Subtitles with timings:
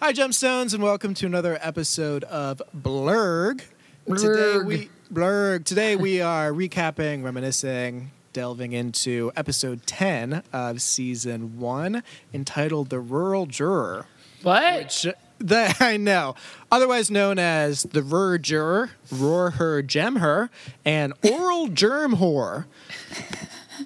[0.00, 3.62] Hi, Gemstones, and welcome to another episode of Blurg.
[4.06, 4.64] Today Blurg.
[4.66, 5.64] we Blurg.
[5.64, 12.02] Today we are recapping, reminiscing, delving into episode ten of season one,
[12.32, 14.06] entitled "The Rural Juror."
[14.42, 14.90] What?
[14.90, 15.06] Sh-
[15.38, 16.34] The, I know,
[16.72, 20.50] otherwise known as the Rur Juror, Roar Her, Gem Her,
[20.84, 22.64] and Oral Germ Whore.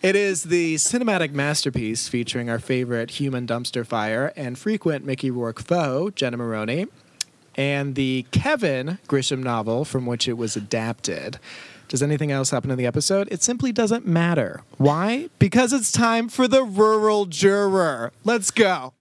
[0.03, 5.61] It is the cinematic masterpiece featuring our favorite human dumpster fire and frequent Mickey Rourke
[5.61, 6.87] foe, Jenna Maroney,
[7.55, 11.39] and the Kevin Grisham novel from which it was adapted.
[11.89, 13.29] Does anything else happen in the episode?
[13.31, 14.63] It simply doesn't matter.
[14.79, 15.29] Why?
[15.39, 18.13] Because it's time for the rural juror.
[18.25, 18.95] Let's go.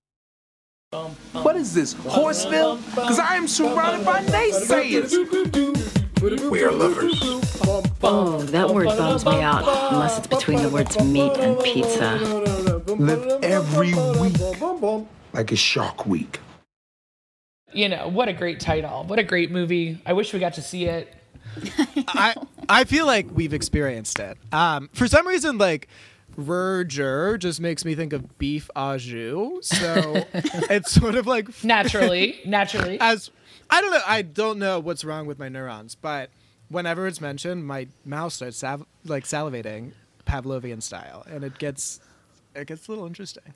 [1.32, 2.78] What is this, Horseville?
[2.94, 5.12] Because I am surrounded by naysayers.
[6.52, 7.20] We are lovers.
[8.06, 12.16] Oh, that word bums me out, unless it's between the words meat and pizza.
[12.96, 14.36] Live every week
[15.34, 16.40] like a shark week.
[17.72, 19.04] You know, what a great title.
[19.06, 20.02] What a great movie.
[20.06, 21.16] I wish we got to see it.
[22.10, 22.36] I
[22.68, 24.38] I feel like we've experienced it.
[24.52, 25.88] Um, for some reason, like
[26.38, 29.68] Verger just makes me think of beef au jus.
[29.68, 32.40] So it's sort of like Naturally.
[32.46, 32.98] naturally.
[33.00, 33.32] as
[33.70, 34.02] I don't know.
[34.06, 36.30] I don't know what's wrong with my neurons, but
[36.70, 39.92] whenever it's mentioned, my mouth starts sav- like salivating,
[40.26, 42.00] Pavlovian style, and it gets
[42.56, 43.54] it gets a little interesting.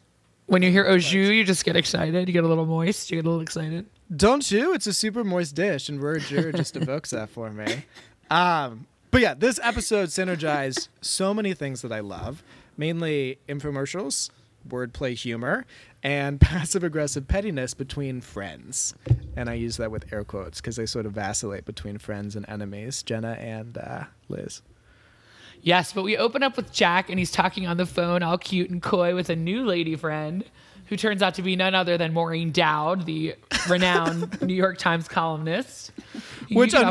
[0.48, 2.28] When you hear au jus, you just get excited.
[2.28, 3.12] You get a little moist.
[3.12, 3.86] You get a little excited.
[4.16, 4.74] Don't you?
[4.74, 7.84] It's a super moist dish, and Verger just evokes that for me.
[8.30, 12.44] Um, but yeah, this episode synergized so many things that I love,
[12.78, 14.30] mainly infomercials,
[14.68, 15.66] wordplay humor,
[16.08, 18.96] and passive aggressive pettiness between friends.
[19.36, 22.48] And I use that with air quotes because they sort of vacillate between friends and
[22.48, 24.62] enemies, Jenna and uh, Liz.
[25.62, 28.70] Yes, but we open up with Jack and he's talking on the phone, all cute
[28.70, 30.46] and coy, with a new lady friend
[30.86, 33.36] who turns out to be none other than Maureen Dowd, the
[33.68, 35.92] renowned New York Times columnist.
[36.50, 36.84] Which get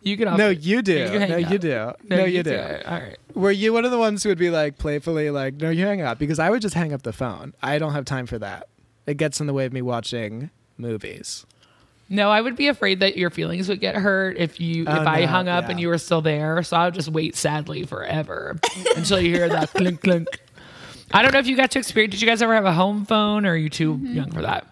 [0.00, 0.10] off the unfortun- phone.
[0.10, 0.92] You get off No, you do.
[0.92, 1.52] You hang No, up.
[1.52, 1.92] you do.
[2.08, 2.58] No, you do.
[2.58, 3.18] All right.
[3.34, 6.00] Were you one of the ones who would be like playfully like, "No, you hang
[6.02, 7.54] up," because I would just hang up the phone.
[7.62, 8.68] I don't have time for that.
[9.06, 11.46] It gets in the way of me watching movies.
[12.10, 15.06] No, I would be afraid that your feelings would get hurt if you Oh, if
[15.06, 16.62] I no, hung up and you were still there.
[16.62, 18.58] So I would just wait sadly forever
[18.96, 20.26] until you hear that clink clink.
[21.12, 22.12] I don't know if you got to experience.
[22.12, 24.14] Did you guys ever have a home phone, or are you too mm-hmm.
[24.14, 24.66] young for that?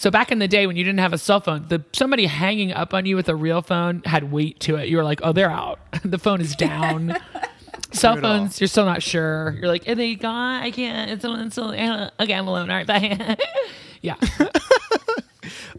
[0.00, 2.72] So back in the day when you didn't have a cell phone, the somebody hanging
[2.72, 4.88] up on you with a real phone had weight to it.
[4.88, 5.78] You were like, oh, they're out.
[6.02, 7.18] the phone is down.
[7.92, 9.54] Cell phones, you're still not sure.
[9.58, 10.62] You're like, are they gone?
[10.62, 11.10] I can't.
[11.10, 12.34] It's, it's okay.
[12.34, 12.70] I'm alone.
[12.70, 13.36] All right, bye.
[14.00, 14.14] yeah.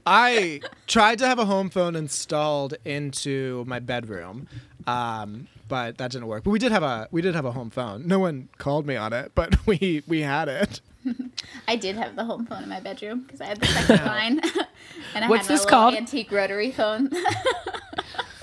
[0.06, 4.48] I tried to have a home phone installed into my bedroom,
[4.86, 6.44] um, but that didn't work.
[6.44, 8.06] But we did have a we did have a home phone.
[8.08, 10.82] No one called me on it, but we we had it.
[11.67, 14.39] I did have the home phone in my bedroom because I had the second line,
[15.16, 15.95] and I What's had my this little called?
[15.95, 17.09] antique rotary phone.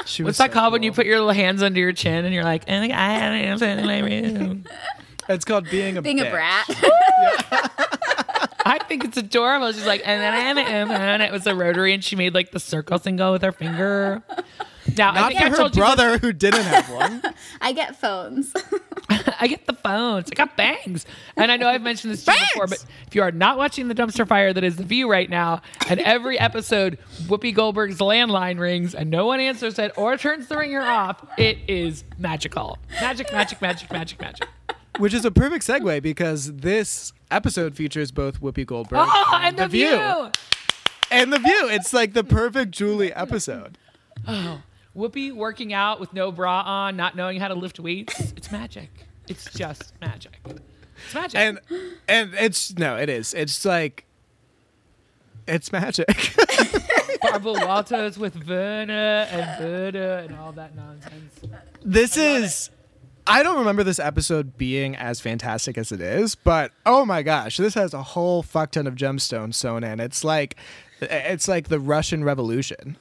[0.05, 0.97] She was What's was that so called when you cool.
[0.97, 3.87] put your little hands under your chin and you're like, and I have it in
[3.87, 4.65] my room?
[5.29, 6.31] It's called being a Being a bitch.
[6.31, 6.65] brat.
[8.65, 9.71] I think it's adorable.
[9.73, 12.17] She's like, and then I have it, in and it was a rotary, and she
[12.17, 14.23] made like the circle single with her finger.
[14.97, 17.23] Now I Not think for I her told you brother who didn't have one.
[17.61, 18.53] I get phones.
[19.41, 20.31] I get the phones.
[20.31, 21.07] I got bangs,
[21.37, 23.89] and I know I've mentioned this to you before, but if you are not watching
[23.89, 28.59] the dumpster fire that is the view right now, and every episode Whoopi Goldberg's landline
[28.59, 32.79] rings and no one answers it or turns the ringer off, it is magical.
[33.01, 34.49] Magic, magic, magic, magic, magic.
[34.99, 39.69] Which is a perfect segue because this episode features both Whoopi Goldberg Oh, and the
[39.69, 40.31] view.
[41.11, 41.69] And the view.
[41.71, 43.79] It's like the perfect Julie episode.
[44.27, 44.63] Oh.
[44.97, 48.33] Whoopi working out with no bra on, not knowing how to lift weights.
[48.37, 48.91] It's magic.
[49.29, 50.41] It's just magic.
[50.45, 51.39] It's magic.
[51.39, 51.61] And
[52.09, 53.35] and it's no, it is.
[53.35, 54.05] It's like
[55.47, 56.07] it's magic.
[57.23, 61.41] Barbara Walters with Werner and Werner and all that nonsense.
[61.83, 62.71] this is
[63.27, 67.59] I don't remember this episode being as fantastic as it is, but oh my gosh,
[67.59, 70.01] this has a whole fuck ton of gemstones sewn in.
[70.01, 70.57] It's like
[71.01, 72.97] it's like the Russian Revolution.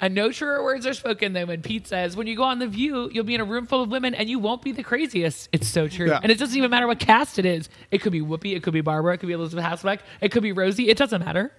[0.00, 2.66] And no truer words are spoken than when Pete says, when you go on The
[2.66, 5.48] View, you'll be in a room full of women and you won't be the craziest.
[5.52, 6.08] It's so true.
[6.08, 6.20] Yeah.
[6.22, 7.68] And it doesn't even matter what cast it is.
[7.90, 10.42] It could be Whoopi, it could be Barbara, it could be Elisabeth Hasselbeck, it could
[10.42, 10.88] be Rosie.
[10.88, 11.52] It doesn't matter.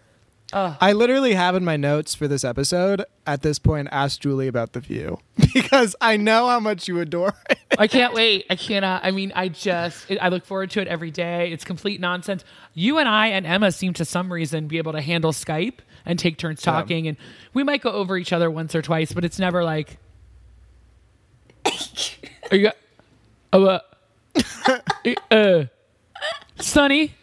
[0.53, 4.73] I literally have in my notes for this episode at this point asked Julie about
[4.73, 5.19] the view
[5.53, 7.59] because I know how much you adore it.
[7.77, 8.45] I can't wait.
[8.49, 9.05] I cannot.
[9.05, 11.51] I mean, I just, it, I look forward to it every day.
[11.51, 12.43] It's complete nonsense.
[12.73, 16.17] You and I and Emma seem to some reason be able to handle Skype and
[16.17, 17.07] take turns talking.
[17.07, 17.17] And
[17.53, 19.97] we might go over each other once or twice, but it's never like,
[22.51, 22.71] are you,
[23.53, 23.79] oh, uh,
[25.31, 25.63] uh,
[26.59, 27.13] Sonny,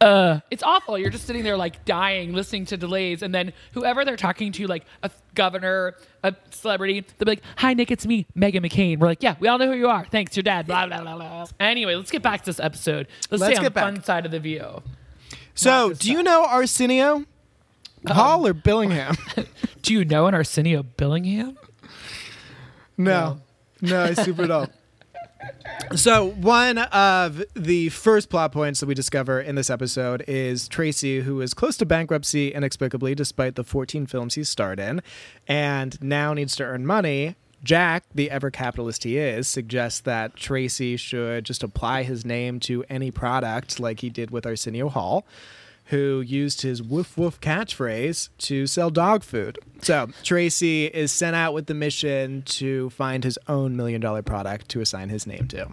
[0.00, 0.96] uh, it's awful.
[0.96, 4.66] You're just sitting there like dying, listening to delays, and then whoever they're talking to,
[4.66, 9.08] like a governor, a celebrity, they'll be like, "Hi, Nick, it's me, Meghan McCain." We're
[9.08, 10.06] like, "Yeah, we all know who you are.
[10.06, 11.46] Thanks, your dad." Blah blah blah blah.
[11.60, 13.08] Anyway, let's get back to this episode.
[13.30, 13.84] Let's, Let's stay on the back.
[13.84, 14.82] fun side of the view.
[15.54, 17.26] So, do you know Arsenio
[18.06, 19.16] Hall or Billingham?
[19.82, 21.56] Do you know an Arsenio Billingham?
[22.96, 23.40] No,
[23.80, 24.70] no, I super don't.
[25.96, 31.20] So one of the first plot points that we discover in this episode is Tracy,
[31.20, 35.02] who is close to bankruptcy inexplicably, despite the 14 films he's starred in,
[35.48, 37.36] and now needs to earn money.
[37.64, 42.84] Jack, the ever capitalist he is, suggests that Tracy should just apply his name to
[42.88, 45.26] any product, like he did with Arsenio Hall,
[45.90, 49.58] who used his woof woof catchphrase to sell dog food.
[49.82, 54.68] So Tracy is sent out with the mission to find his own million dollar product
[54.70, 55.68] to assign his name to.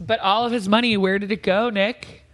[0.00, 2.24] But all of his money, where did it go, Nick?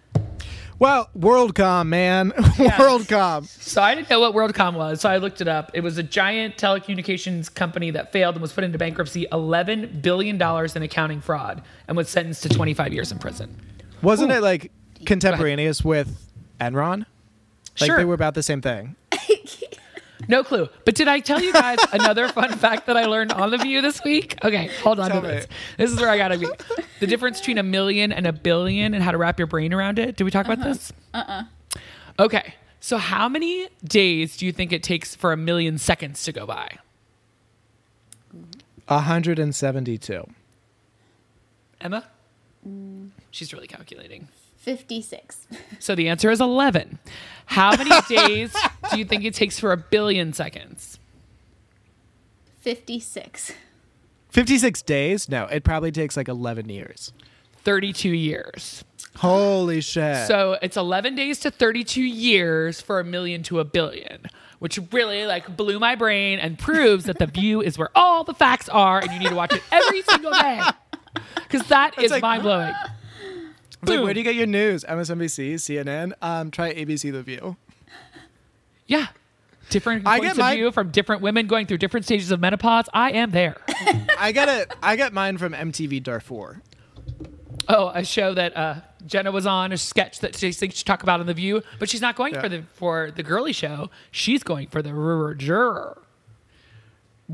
[0.78, 2.30] Well, WorldCom, man.
[2.32, 3.46] WorldCom.
[3.46, 5.70] So I didn't know what WorldCom was, so I looked it up.
[5.72, 10.36] It was a giant telecommunications company that failed and was put into bankruptcy, $11 billion
[10.36, 13.56] in accounting fraud, and was sentenced to 25 years in prison.
[14.02, 14.72] Wasn't it like
[15.06, 16.20] contemporaneous with
[16.60, 17.06] Enron?
[17.80, 17.96] Like Sure.
[17.96, 18.96] they were about the same thing.
[20.28, 20.68] No clue.
[20.84, 23.80] But did I tell you guys another fun fact that I learned on the View
[23.80, 24.38] this week?
[24.44, 25.34] Okay, hold on Tell to me.
[25.34, 25.46] this.
[25.76, 26.46] This is where I gotta be.
[27.00, 29.98] The difference between a million and a billion and how to wrap your brain around
[29.98, 30.16] it.
[30.16, 30.68] Did we talk about uh-huh.
[30.68, 30.92] this?
[31.12, 31.42] Uh-uh.
[32.18, 32.54] Okay.
[32.80, 36.46] So how many days do you think it takes for a million seconds to go
[36.46, 36.78] by?
[38.88, 40.26] 172.
[41.80, 42.06] Emma?
[43.30, 44.28] She's really calculating.
[44.56, 45.46] 56.
[45.78, 46.98] So the answer is 11.
[47.46, 48.54] How many days
[48.90, 50.98] do you think it takes for a billion seconds?
[52.60, 53.52] 56.
[54.30, 55.28] 56 days?
[55.28, 57.12] No, it probably takes like 11 years.
[57.64, 58.84] 32 years.
[59.16, 60.26] Holy shit.
[60.26, 64.22] So it's 11 days to 32 years for a million to a billion,
[64.58, 68.34] which really like blew my brain and proves that the view is where all the
[68.34, 70.60] facts are and you need to watch it every single day.
[71.36, 72.74] Because that is like- mind blowing.
[73.86, 74.84] Like, where do you get your news?
[74.84, 76.12] MSNBC, CNN?
[76.22, 77.56] Um, try ABC The View.
[78.86, 79.06] Yeah.
[79.70, 82.86] Different I points of my- view from different women going through different stages of menopause.
[82.92, 83.56] I am there.
[84.18, 84.72] I get it.
[84.82, 86.60] I get mine from MTV Darfur.
[87.66, 88.74] Oh, a show that uh,
[89.06, 91.88] Jenna was on, a sketch that she thinks she talk about on the View, but
[91.88, 92.42] she's not going Yeah.
[92.42, 93.90] for the for the girly show.
[94.10, 96.02] She's going for the juror.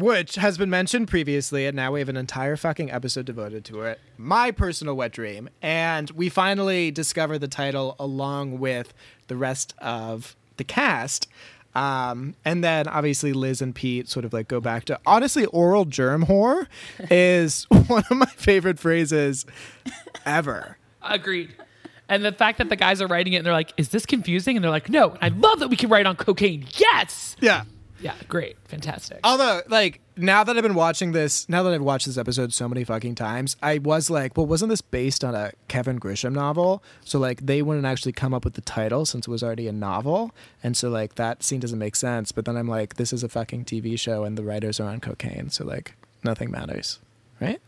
[0.00, 3.82] Which has been mentioned previously, and now we have an entire fucking episode devoted to
[3.82, 4.00] it.
[4.19, 8.93] My personal wet dream, and we finally discover the title along with
[9.29, 11.29] the rest of the cast.
[11.75, 15.85] Um, and then obviously Liz and Pete sort of like go back to honestly oral
[15.85, 16.67] germ whore
[17.11, 19.47] is one of my favorite phrases
[20.26, 20.79] ever.
[21.02, 21.55] Agreed.
[22.08, 24.56] And the fact that the guys are writing it and they're like, "Is this confusing?"
[24.56, 26.67] and they're like, "No." I love that we can write on cocaine.
[26.73, 27.37] Yes.
[27.41, 27.62] Yeah.
[28.02, 28.14] Yeah.
[28.29, 28.56] Great.
[28.64, 29.20] Fantastic.
[29.25, 32.67] Although, like, now that I've been watching this, now that I've watched this episode so
[32.67, 36.82] many fucking times, I was like, well, wasn't this based on a Kevin Grisham novel?
[37.05, 39.73] So, like, they wouldn't actually come up with the title since it was already a
[39.73, 40.31] novel.
[40.62, 42.32] And so, like, that scene doesn't make sense.
[42.32, 45.00] But then I'm like, this is a fucking TV show and the writers are on
[45.00, 45.50] cocaine.
[45.50, 45.94] So, like,
[46.25, 47.00] nothing matters.
[47.41, 47.61] Right?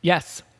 [0.00, 0.42] Yes.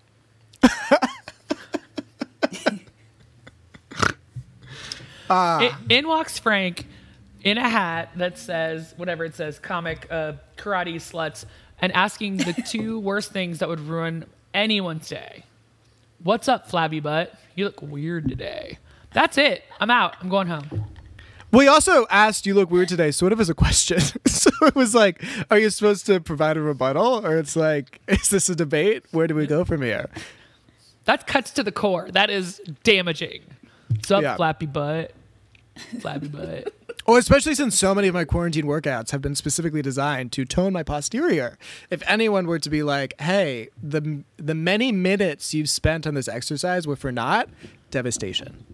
[5.31, 5.58] Ah.
[5.61, 6.87] I- in walks Frank
[7.44, 11.44] in a hat that says whatever it says comic uh, karate sluts
[11.81, 15.44] and asking the two worst things that would ruin anyone's day.
[16.22, 17.34] What's up, flabby butt?
[17.55, 18.79] You look weird today.
[19.13, 19.63] That's it.
[19.79, 20.17] I'm out.
[20.20, 20.86] I'm going home.
[21.53, 24.01] We also asked, you look weird today, sort of as a question.
[24.27, 27.24] so it was like, are you supposed to provide a rebuttal?
[27.24, 29.05] Or it's like, is this a debate?
[29.13, 30.08] Where do we go from here?
[31.05, 32.10] That cuts to the core.
[32.10, 33.43] That is damaging.
[33.89, 34.34] What's up, Yeah.
[34.36, 35.13] flappy butt?
[36.01, 36.72] Flappy butt.
[37.06, 40.73] Oh, especially since so many of my quarantine workouts have been specifically designed to tone
[40.73, 41.58] my posterior.
[41.91, 46.29] If anyone were to be like, "Hey, the the many minutes you've spent on this
[46.29, 47.49] exercise were for not,"
[47.91, 48.65] devastation.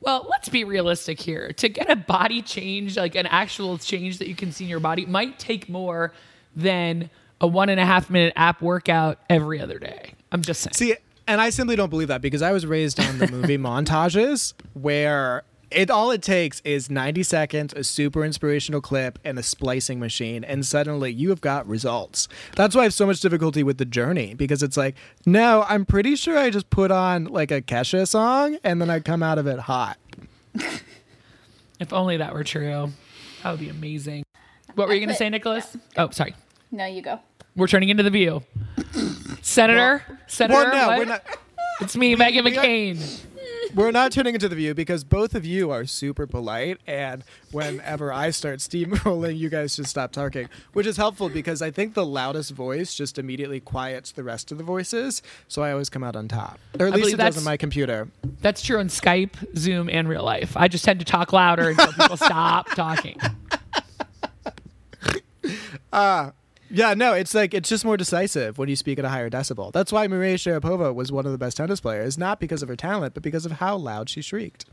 [0.00, 1.52] Well, let's be realistic here.
[1.52, 4.80] To get a body change, like an actual change that you can see in your
[4.80, 6.12] body, might take more
[6.54, 10.14] than a one and a half minute app workout every other day.
[10.32, 10.74] I'm just saying.
[10.74, 14.54] See, and I simply don't believe that because I was raised on the movie montages
[14.74, 19.98] where it all it takes is 90 seconds, a super inspirational clip, and a splicing
[19.98, 22.28] machine, and suddenly you have got results.
[22.54, 24.94] That's why I have so much difficulty with the journey because it's like,
[25.26, 29.00] no, I'm pretty sure I just put on like a Kesha song and then I
[29.00, 29.98] come out of it hot.
[31.80, 32.92] if only that were true,
[33.42, 34.24] that would be amazing.
[34.74, 35.76] What were you going to say, Nicholas?
[35.96, 36.34] Oh, sorry.
[36.70, 37.20] No, you go.
[37.54, 38.42] We're turning into the view.
[39.42, 40.98] Senator, Senator, Well, no, what?
[40.98, 41.24] we're not.
[41.80, 43.20] It's me, Meghan we are- McCain.
[43.74, 48.12] We're not turning into the view because both of you are super polite, and whenever
[48.12, 52.06] I start steamrolling, you guys just stop talking, which is helpful because I think the
[52.06, 56.16] loudest voice just immediately quiets the rest of the voices, so I always come out
[56.16, 58.08] on top, or at I least it does on my computer.
[58.40, 60.56] That's true on Skype, Zoom, and real life.
[60.56, 63.18] I just tend to talk louder until people stop talking.
[65.92, 66.32] Ah,
[66.70, 69.72] Yeah, no, it's like it's just more decisive when you speak at a higher decibel.
[69.72, 72.76] That's why Maria Sharapova was one of the best tennis players, not because of her
[72.76, 74.64] talent, but because of how loud she shrieked.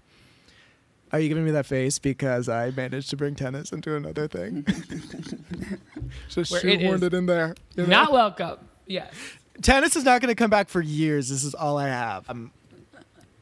[1.11, 4.65] Are you giving me that face because I managed to bring tennis into another thing?
[6.29, 7.53] just Where it shoehorned is it in there.
[7.75, 7.89] you know?
[7.89, 8.57] Not welcome.
[8.87, 9.13] Yes.
[9.61, 11.29] tennis is not going to come back for years.
[11.29, 12.27] This is all I have.
[12.27, 12.51] Um,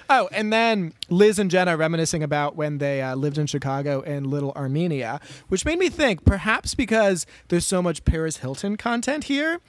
[0.09, 4.29] oh, and then Liz and Jenna reminiscing about when they uh, lived in Chicago in
[4.29, 9.59] Little Armenia, which made me think perhaps because there's so much Paris Hilton content here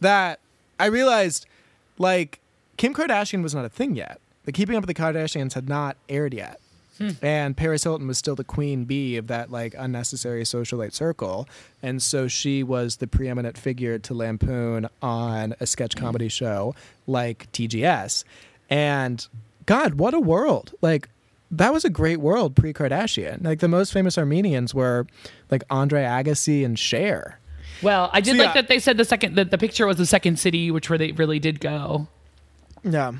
[0.00, 0.40] that
[0.78, 1.46] I realized
[1.98, 2.40] like
[2.76, 4.20] Kim Kardashian was not a thing yet.
[4.44, 6.60] The Keeping Up with the Kardashians had not aired yet.
[7.22, 11.48] And Paris Hilton was still the queen bee of that like unnecessary socialite circle.
[11.80, 16.74] And so she was the preeminent figure to lampoon on a sketch comedy show
[17.06, 18.24] like TGS.
[18.68, 19.26] And
[19.68, 20.72] God, what a world.
[20.80, 21.10] Like
[21.50, 23.44] that was a great world pre Kardashian.
[23.44, 25.06] Like the most famous Armenians were
[25.50, 27.38] like Andre Agassi and Cher.
[27.82, 28.62] Well, I did So, like yeah.
[28.62, 31.12] that they said the second that the picture was the second city, which where they
[31.12, 32.08] really did go.
[32.82, 33.12] Yeah.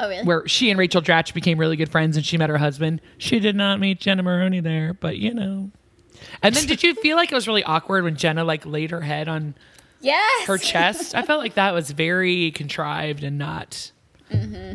[0.00, 0.24] Oh, really?
[0.24, 3.00] Where she and Rachel Dratch became really good friends, and she met her husband.
[3.18, 5.70] She did not meet Jenna Maroney there, but you know.
[6.42, 9.02] And then, did you feel like it was really awkward when Jenna like laid her
[9.02, 9.54] head on
[10.00, 10.48] yes.
[10.48, 11.14] her chest?
[11.14, 13.92] I felt like that was very contrived and not.
[14.32, 14.74] Mm-hmm.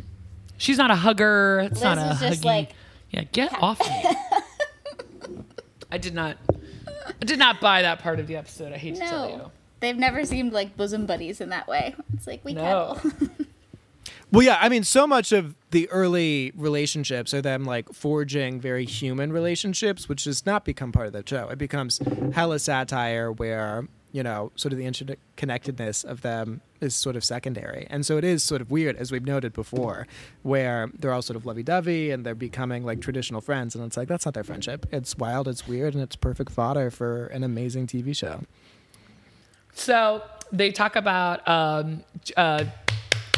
[0.57, 1.61] She's not a hugger.
[1.71, 2.07] It's not Mm-hmm.
[2.07, 2.45] A was just huggy.
[2.45, 2.71] like-
[3.11, 4.15] yeah, get off me.
[5.91, 6.37] I did not.
[7.21, 8.73] I did not buy that part of the episode.
[8.73, 9.37] I hate to tell you.
[9.37, 9.51] No.
[9.79, 11.95] They've never seemed like bosom buddies in that way.
[12.13, 12.97] It's like we No.
[13.01, 13.11] cuddle.
[14.29, 18.83] Well, yeah, I mean, so much of the early relationships are them like forging very
[18.83, 21.47] human relationships, which does not become part of the show.
[21.47, 22.01] It becomes
[22.33, 23.87] hella satire where,
[24.17, 27.85] you know, sort of the interconnectedness of them is sort of secondary.
[27.87, 30.07] And so it is sort of weird, as we've noted before,
[30.41, 33.75] where they're all sort of lovey dovey and they're becoming like traditional friends.
[33.75, 34.87] And it's like, that's not their friendship.
[34.91, 38.41] It's wild, it's weird, and it's perfect fodder for an amazing TV show.
[39.73, 42.03] So they talk about um,
[42.35, 42.65] uh,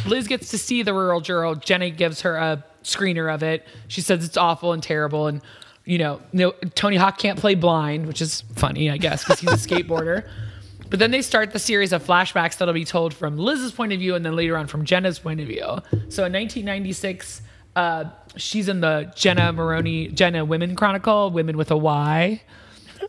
[0.05, 1.55] Liz gets to see the rural juror.
[1.55, 3.67] Jenny gives her a screener of it.
[3.89, 5.41] She says it's awful and terrible, and
[5.83, 9.51] you know, no, Tony Hawk can't play blind, which is funny, I guess, because he's
[9.51, 10.25] a skateboarder.
[10.89, 13.99] But then they start the series of flashbacks that'll be told from Liz's point of
[13.99, 15.63] view, and then later on from Jenna's point of view.
[16.09, 17.41] So in 1996.
[17.75, 22.41] Uh, she's in the Jenna Maroney Jenna Women Chronicle, Women with a Y.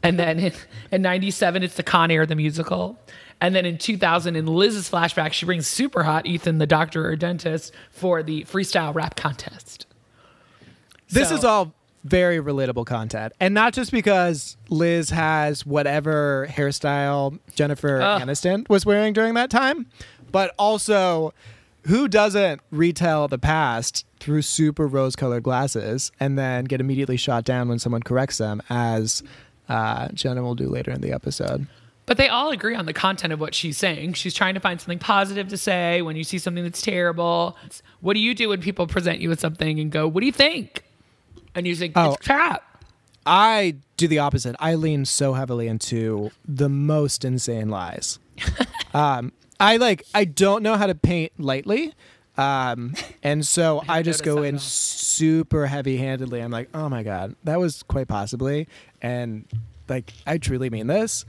[0.03, 0.53] And then in,
[0.93, 2.97] in 97, it's the Con Air, the musical.
[3.41, 7.17] And then in 2000, in Liz's flashback, she brings super hot Ethan, the doctor or
[7.17, 9.87] dentist, for the freestyle rap contest.
[11.09, 13.33] This So- is all very relatable content.
[13.41, 18.23] And not just because Liz has whatever hairstyle Jennifer Ugh.
[18.23, 19.87] Aniston was wearing during that time,
[20.33, 21.35] but also
[21.87, 27.45] who doesn't retell the past through super rose colored glasses and then get immediately shot
[27.45, 29.23] down when someone corrects them, as
[29.69, 31.67] uh, Jenna will do later in the episode.
[32.07, 34.15] But they all agree on the content of what she's saying.
[34.15, 37.57] She's trying to find something positive to say when you see something that's terrible.
[38.01, 40.33] What do you do when people present you with something and go, What do you
[40.33, 40.83] think?
[41.55, 42.15] And you say, Oh.
[42.15, 42.65] It's crap.
[43.27, 44.57] I do the opposite.
[44.59, 48.19] I lean so heavily into the most insane lies.
[48.95, 50.05] um, I like.
[50.15, 51.93] I don't know how to paint lightly,
[52.39, 56.41] um, and so I, just go in super heavy-handedly.
[56.41, 58.69] I'm like, oh my god, that was quite possibly,
[59.03, 59.45] and
[59.87, 61.27] like I truly mean this.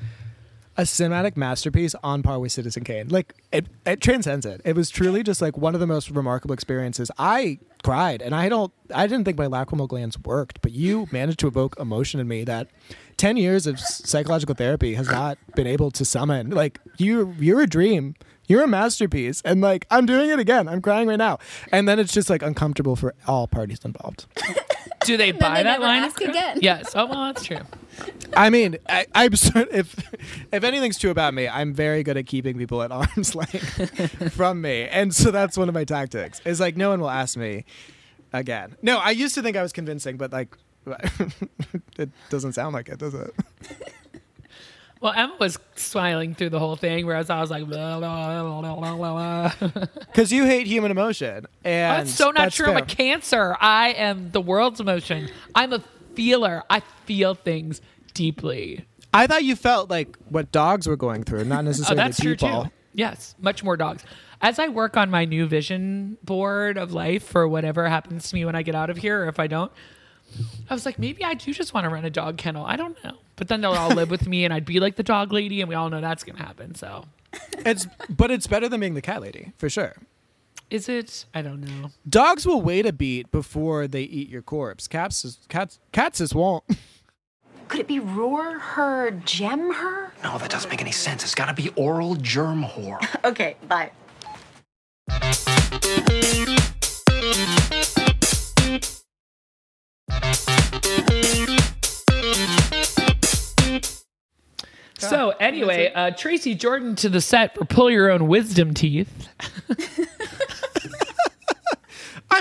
[0.77, 3.09] A cinematic masterpiece on par with Citizen Kane.
[3.09, 4.61] Like it, it transcends it.
[4.63, 7.11] It was truly just like one of the most remarkable experiences.
[7.19, 11.39] I cried, and I don't, I didn't think my lacrimal glands worked, but you managed
[11.39, 12.69] to evoke emotion in me that
[13.17, 16.51] ten years of psychological therapy has not been able to summon.
[16.51, 18.15] Like you, you're a dream.
[18.47, 20.67] You're a masterpiece, and like I'm doing it again.
[20.67, 21.39] I'm crying right now,
[21.71, 24.25] and then it's just like uncomfortable for all parties involved.
[25.05, 26.03] Do they buy they that line?
[26.03, 26.59] ask again.
[26.61, 26.91] Yes.
[26.95, 27.59] Oh, well, that's true.
[28.35, 30.13] I mean, I, I'm if
[30.51, 34.61] if anything's true about me, I'm very good at keeping people at arm's length from
[34.61, 36.41] me, and so that's one of my tactics.
[36.45, 37.65] Is like no one will ask me
[38.33, 38.75] again.
[38.81, 40.55] No, I used to think I was convincing, but like
[41.97, 43.33] it doesn't sound like it, does it?
[45.01, 47.67] Well, Emma was smiling through the whole thing, whereas I was like.
[50.07, 52.67] Because you hate human emotion, and That's so not that's true.
[52.67, 53.57] I'm a cancer.
[53.59, 55.29] I am the world's emotion.
[55.55, 55.83] I'm a
[56.15, 56.63] feeler.
[56.69, 57.81] I feel things
[58.13, 58.85] deeply.
[59.13, 62.35] I thought you felt like what dogs were going through, not necessarily Oh, that's true
[62.35, 62.65] people.
[62.65, 62.71] too.
[62.93, 64.03] Yes, much more dogs.
[64.41, 68.43] as I work on my new vision board of life for whatever happens to me
[68.45, 69.71] when I get out of here, or if I don't,
[70.69, 72.65] I was like, maybe I do just want to run a dog kennel.
[72.65, 73.17] I don't know.
[73.37, 75.67] But then they'll all live with me and I'd be like the dog lady, and
[75.69, 76.75] we all know that's going to happen.
[76.75, 77.05] So
[77.65, 79.95] It's but it's better than being the cat lady for sure.
[80.71, 81.25] Is it?
[81.33, 81.91] I don't know.
[82.07, 84.87] Dogs will wait a beat before they eat your corpse.
[84.87, 86.63] Cats is, cats cats just won't.
[87.67, 90.11] Could it be roar her, gem her?
[90.23, 91.23] No, that doesn't make any sense.
[91.23, 92.99] It's gotta be oral germ whore.
[93.23, 93.91] Okay, bye.
[104.97, 109.27] So anyway, uh, Tracy Jordan to the set for Pull Your Own Wisdom Teeth.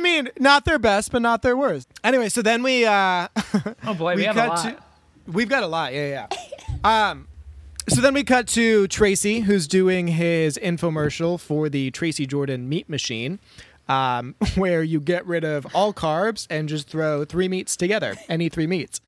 [0.01, 1.87] I mean, not their best, but not their worst.
[2.03, 3.29] Anyway, so then we uh
[3.85, 4.63] Oh boy, we, have a lot.
[4.63, 4.77] to
[5.31, 6.27] we've got a lot, yeah,
[6.83, 7.09] yeah.
[7.11, 7.29] um
[7.87, 12.89] so then we cut to Tracy, who's doing his infomercial for the Tracy Jordan meat
[12.89, 13.41] machine,
[13.91, 18.49] um, where you get rid of all carbs and just throw three meats together, any
[18.49, 19.03] three meats.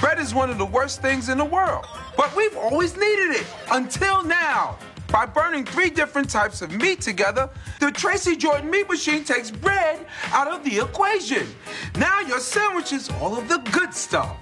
[0.00, 1.84] Bread is one of the worst things in the world,
[2.16, 4.78] but we've always needed it until now.
[5.08, 7.48] By burning three different types of meat together,
[7.80, 11.46] the Tracy Jordan meat machine takes bread out of the equation.
[11.96, 14.36] Now your sandwich is all of the good stuff.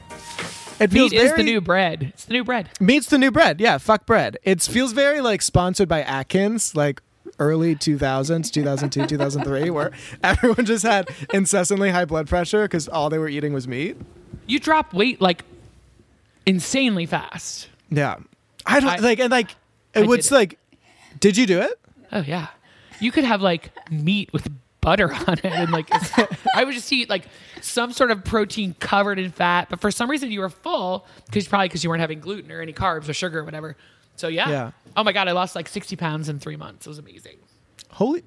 [0.80, 2.02] It feels Meat is very- the new bread.
[2.14, 2.68] It's the new bread.
[2.80, 3.60] Meat's the new bread.
[3.60, 4.38] Yeah, fuck bread.
[4.42, 7.00] It feels very like sponsored by Atkins, like
[7.38, 9.92] early 2000s, 2002, 2003, where
[10.24, 13.96] everyone just had incessantly high blood pressure because all they were eating was meat.
[14.46, 15.44] You drop weight like
[16.44, 17.68] insanely fast.
[17.88, 18.16] Yeah.
[18.66, 19.54] I don't I- like, and like,
[19.96, 20.34] I it did was it.
[20.34, 20.58] like,
[21.20, 21.72] did you do it?
[22.12, 22.48] Oh yeah,
[23.00, 24.48] you could have like meat with
[24.80, 25.88] butter on it, and like
[26.54, 27.24] I would just eat like
[27.60, 29.68] some sort of protein covered in fat.
[29.68, 32.60] But for some reason, you were full because probably because you weren't having gluten or
[32.60, 33.76] any carbs or sugar or whatever.
[34.16, 34.48] So yeah.
[34.48, 34.70] Yeah.
[34.96, 36.86] Oh my god, I lost like sixty pounds in three months.
[36.86, 37.36] It was amazing.
[37.90, 38.22] Holy,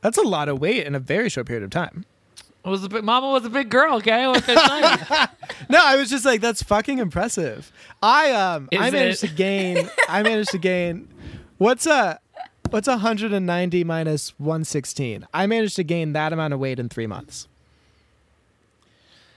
[0.00, 2.04] that's a lot of weight in a very short period of time.
[2.68, 3.94] I was a big, Mama was a big girl.
[3.96, 5.26] Okay, what can I tell you?
[5.70, 7.72] No, I was just like, that's fucking impressive.
[8.02, 9.28] I um, I managed it?
[9.28, 9.88] to gain.
[10.08, 11.08] I managed to gain.
[11.56, 12.20] What's a,
[12.70, 15.26] what's 190 minus 116?
[15.32, 17.48] I managed to gain that amount of weight in three months.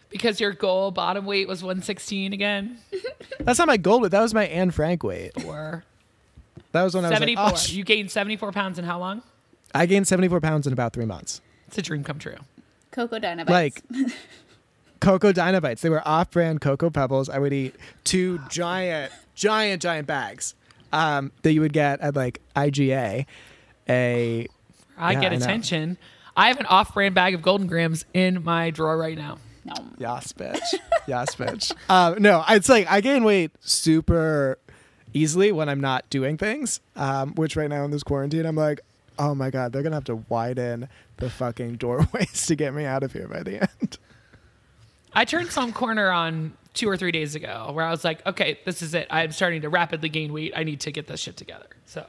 [0.09, 2.77] because your goal bottom weight was one sixteen again,
[3.39, 5.31] That's not my goal, but that was my Anne Frank weight.
[5.45, 5.83] or
[6.73, 8.85] That was when I was seventy like, oh, sh- you gained seventy four pounds in
[8.85, 9.21] how long?
[9.73, 11.39] I gained 74 pounds in about three months.
[11.67, 12.35] It's a dream come true.
[12.91, 13.49] Cocoa Dyno-Bites.
[13.49, 13.83] Like
[14.99, 15.81] Cocoa Dyno-Bites.
[15.81, 17.29] They were off-brand Cocoa Pebbles.
[17.29, 20.55] I would eat two giant, giant, giant bags
[20.93, 23.25] um, that you would get at like IGA.
[23.89, 24.47] A
[24.97, 25.97] I Yeah, get I attention.
[26.37, 29.37] I have an off-brand bag of Golden Grahams in my drawer right now.
[29.65, 29.73] no.
[29.97, 30.59] Yas, bitch.
[31.07, 31.71] Yas, bitch.
[31.89, 34.57] Um, no, it's like I gain weight super
[35.13, 36.79] easily when I'm not doing things.
[36.95, 38.79] Um, which right now in this quarantine, I'm like,
[39.21, 43.03] oh my god, they're gonna have to widen the fucking doorways to get me out
[43.03, 43.97] of here by the end.
[45.13, 48.59] I turned some corner on two or three days ago where I was like, okay,
[48.65, 49.07] this is it.
[49.11, 50.53] I'm starting to rapidly gain weight.
[50.55, 51.67] I need to get this shit together.
[51.85, 52.05] So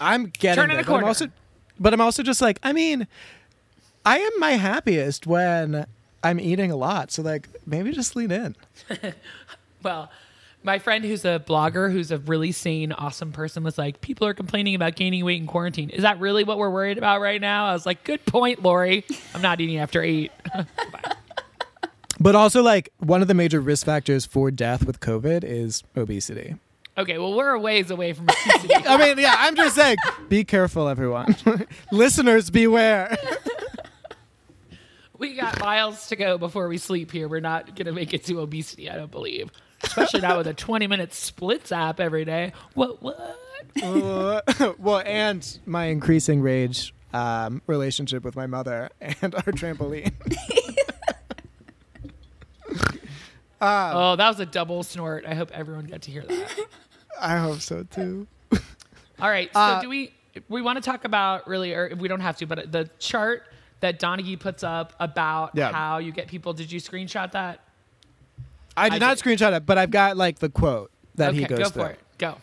[0.00, 1.06] I'm getting Turning there, a but I'm corner.
[1.06, 1.28] also,
[1.80, 3.06] but I'm also just like, I mean,
[4.04, 5.86] I am my happiest when
[6.22, 7.12] I'm eating a lot.
[7.12, 8.56] So like, maybe just lean in.
[9.82, 10.10] Well,
[10.64, 14.34] my friend who's a blogger, who's a really sane, awesome person, was like, People are
[14.34, 15.90] complaining about gaining weight in quarantine.
[15.90, 17.66] Is that really what we're worried about right now?
[17.66, 19.04] I was like, Good point, Lori.
[19.34, 20.32] I'm not eating after eight.
[22.20, 26.54] But also, like, one of the major risk factors for death with COVID is obesity.
[26.96, 28.72] okay, well, we're a ways away from obesity.
[28.74, 29.96] I mean, yeah, I'm just saying,
[30.28, 31.36] be careful, everyone.
[31.92, 33.14] Listeners, beware.
[35.18, 37.28] we got miles to go before we sleep here.
[37.28, 39.50] We're not to make it to obesity, I don't believe.
[39.96, 42.52] Especially not with a 20 minute splits app every day.
[42.74, 43.38] What, what?
[44.78, 50.12] well, and my increasing rage um, relationship with my mother and our trampoline.
[53.60, 55.24] oh, that was a double snort.
[55.26, 56.58] I hope everyone got to hear that.
[57.20, 58.26] I hope so too.
[59.20, 59.50] All right.
[59.52, 60.12] So Uh, do we
[60.48, 63.44] we want to talk about really or we don't have to, but the chart
[63.80, 65.70] that Donaghy puts up about Yeah.
[65.70, 66.52] how you get people.
[66.52, 67.60] Did you screenshot that?
[68.76, 69.24] I did I not did.
[69.24, 71.82] screenshot it, but I've got like the quote that okay, he goes go through.
[71.82, 72.00] for it.
[72.18, 72.36] Go.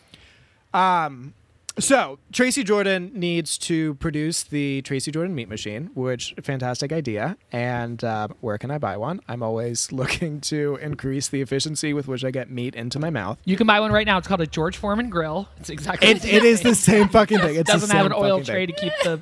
[1.78, 7.38] So Tracy Jordan needs to produce the Tracy Jordan Meat Machine, which fantastic idea.
[7.50, 9.20] And um, where can I buy one?
[9.26, 13.38] I'm always looking to increase the efficiency with which I get meat into my mouth.
[13.46, 14.18] You can buy one right now.
[14.18, 15.48] It's called a George Foreman grill.
[15.60, 16.44] It's exactly It, the same.
[16.44, 17.54] It's the same fucking thing.
[17.56, 18.74] It doesn't have an oil tray thing.
[18.74, 19.20] to keep the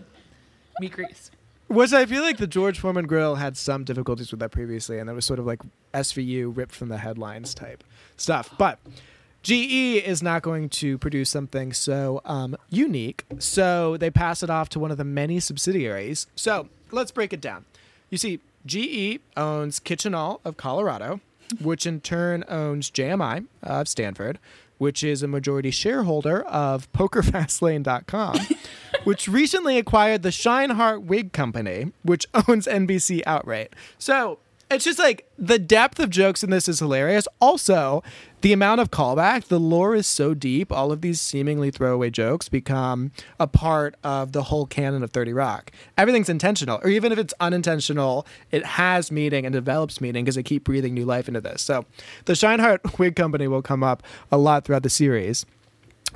[0.80, 1.30] meat grease.
[1.70, 5.08] Which I feel like the George Foreman grill had some difficulties with that previously, and
[5.08, 5.60] it was sort of like
[5.94, 7.84] SVU ripped from the headlines type
[8.16, 8.52] stuff.
[8.58, 8.80] But
[9.44, 14.68] GE is not going to produce something so um, unique, so they pass it off
[14.70, 16.26] to one of the many subsidiaries.
[16.34, 17.66] So let's break it down.
[18.10, 21.20] You see, GE owns Kitchenall of Colorado,
[21.62, 24.40] which in turn owns JMI of Stanford,
[24.78, 28.38] which is a majority shareholder of PokerFastlane.com,
[29.04, 33.74] which recently acquired the Sheinhardt Wig Company, which owns NBC outright.
[33.98, 34.38] So
[34.70, 37.26] it's just like the depth of jokes in this is hilarious.
[37.40, 38.04] Also,
[38.42, 40.70] the amount of callback, the lore is so deep.
[40.70, 43.10] All of these seemingly throwaway jokes become
[43.40, 45.72] a part of the whole canon of 30 Rock.
[45.98, 50.42] Everything's intentional, or even if it's unintentional, it has meaning and develops meaning because they
[50.42, 51.62] keep breathing new life into this.
[51.62, 51.84] So,
[52.26, 55.44] the Sheinhardt Wig Company will come up a lot throughout the series.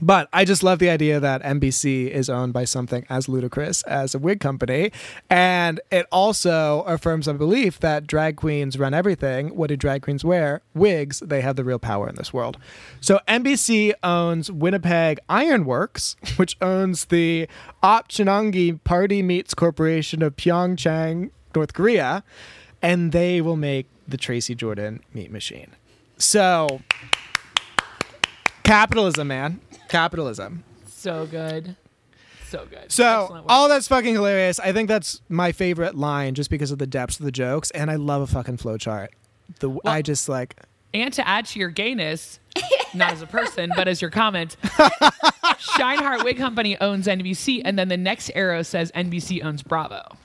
[0.01, 4.15] But I just love the idea that NBC is owned by something as ludicrous as
[4.15, 4.91] a wig company.
[5.31, 9.55] And it also affirms a belief that drag queens run everything.
[9.55, 10.63] What do drag queens wear?
[10.75, 11.21] Wigs.
[11.21, 12.59] They have the real power in this world.
[13.01, 17.49] So NBC owns Winnipeg Ironworks, which owns the
[17.83, 22.25] Opchanongi Party Meats Corporation of Pyongyang, North Korea.
[22.83, 25.71] And they will make the Tracy Jordan meat machine.
[26.19, 26.83] So
[28.63, 29.61] capitalism, man.
[29.89, 30.65] Capitalism.
[30.87, 31.77] So good.
[32.47, 32.91] So good.
[32.93, 34.61] So all that's fucking hilarious.
[34.61, 37.91] I think that's my favorite line just because of the depths of the jokes, and
[37.91, 39.09] I love a fucking flowchart.
[39.61, 40.57] The I just like
[40.93, 42.39] And to add to your gayness,
[42.95, 47.89] not as a person, but as your comment, Sheinhardt Wig Company owns NBC, and then
[47.89, 50.17] the next arrow says NBC owns Bravo.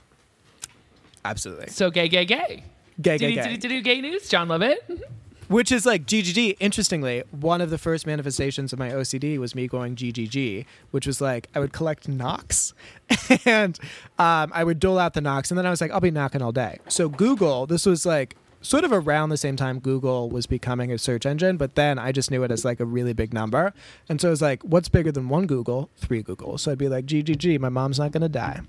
[1.25, 2.63] absolutely So gay, gay, gay.
[3.01, 3.57] gay, gay, gay.
[3.57, 4.29] did he, did gay news?
[4.29, 4.79] John Lovett.
[5.49, 6.57] Which is like GGG.
[6.59, 11.19] Interestingly, one of the first manifestations of my OCD was me going GGG, which was
[11.21, 12.73] like I would collect knocks
[13.45, 13.79] and
[14.19, 16.43] um, I would dole out the knocks, and then I was like, I'll be knocking
[16.43, 16.77] all day.
[16.87, 20.99] So Google, this was like sort of around the same time Google was becoming a
[20.99, 23.73] search engine, but then I just knew it as like a really big number,
[24.07, 25.89] and so I was like, what's bigger than one Google?
[25.97, 26.59] Three Google.
[26.59, 28.61] So I'd be like, GGG, my mom's not gonna die,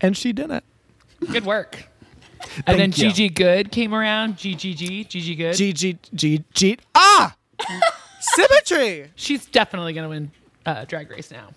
[0.00, 0.64] and she didn't.
[1.30, 1.90] Good work.
[2.66, 3.28] And then Thank you.
[3.28, 4.36] GG Good came around.
[4.36, 5.06] GGG.
[5.06, 5.54] GG Good.
[5.54, 6.78] GGG.
[6.94, 7.36] Ah,
[8.20, 9.10] symmetry.
[9.14, 10.30] She's definitely going to win
[10.64, 11.48] uh, Drag Race now.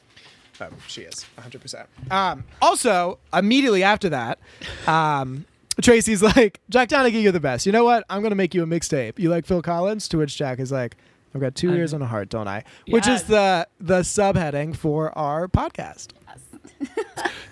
[0.62, 1.86] Oh, she is 100%.
[2.12, 4.40] Um, also, immediately after that,
[4.88, 5.46] um,
[5.82, 7.66] Tracy's like, Jack Donaghy, you're the best.
[7.66, 8.04] You know what?
[8.10, 9.18] I'm going to make you a mixtape.
[9.20, 10.10] You like Phil Collins?
[10.10, 10.98] To which Jack is like,
[11.34, 12.64] I've got two ears and a heart, don't I?
[12.88, 16.08] Which is the the subheading for our podcast.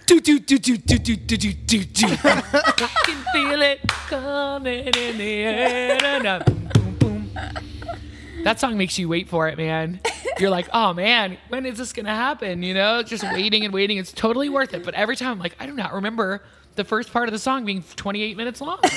[0.05, 2.07] Do do do do do do do do do do.
[2.17, 5.97] can feel it coming in the air.
[6.03, 8.43] and boom, boom, boom.
[8.43, 9.99] That song makes you wait for it, man.
[10.39, 12.63] You're like, oh man, when is this gonna happen?
[12.63, 13.97] You know, just waiting and waiting.
[13.97, 14.83] It's totally worth it.
[14.85, 16.43] But every time, I'm like, I do not remember
[16.75, 18.79] the first part of the song being 28 minutes long.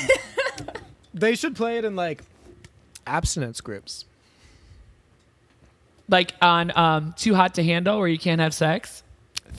[1.13, 2.23] They should play it in like
[3.07, 4.05] abstinence groups.
[6.09, 9.03] like on um, Too Hot to Handle, where you can't have sex.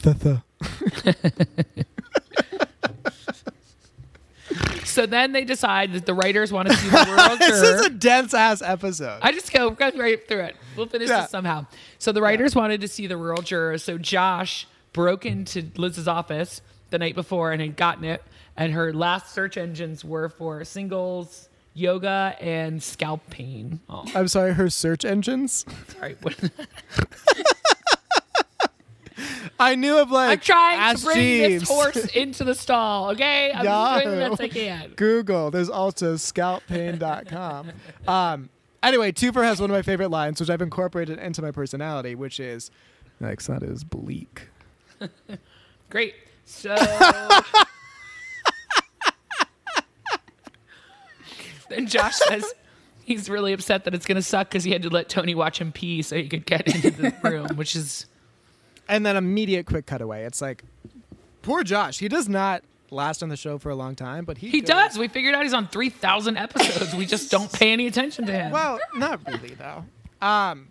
[0.02, 0.41] The
[4.84, 7.89] So then they decide that the writers want to see the world This is a
[7.89, 9.19] dense ass episode.
[9.21, 10.56] I just go, right through it.
[10.76, 11.21] We'll finish Yeah.
[11.21, 11.65] this somehow.
[11.97, 13.84] So the writers wanted to see the rural jurors.
[13.84, 18.21] So Josh broke into Liz's office the night before and had gotten it.
[18.58, 23.80] And her last search engines were for singles, yoga, and scalp pain.
[23.89, 25.65] Oh, I'm sorry, her search engines.
[25.97, 26.17] sorry.
[29.62, 31.60] I knew of like I'm trying to bring Jeeves.
[31.62, 33.12] this horse into the stall.
[33.12, 34.93] Okay, I'm doing the best I can.
[34.95, 35.52] Google.
[35.52, 37.71] There's also scalpain.com.
[38.08, 38.50] um,
[38.82, 42.39] anyway, Toofer has one of my favorite lines, which I've incorporated into my personality, which
[42.39, 42.71] is,
[43.19, 44.50] "Next that is bleak."
[45.89, 46.15] Great.
[46.45, 46.76] So
[51.69, 52.54] then Josh says
[53.04, 55.62] he's really upset that it's going to suck because he had to let Tony watch
[55.62, 58.08] him pee so he could get into the room, which is
[58.91, 60.25] And then immediate quick cutaway.
[60.25, 60.63] It's like,
[61.41, 61.97] poor Josh.
[61.99, 64.67] He does not last on the show for a long time, but he he goes-
[64.67, 64.97] does.
[64.99, 66.93] We figured out he's on three thousand episodes.
[66.93, 68.51] We just don't pay any attention to him.
[68.51, 69.86] Well, not really though.
[70.21, 70.67] Um.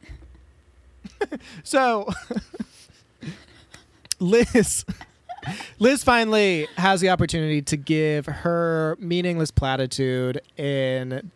[1.64, 2.08] so,
[4.20, 4.84] Liz,
[5.78, 11.30] Liz finally has the opportunity to give her meaningless platitude in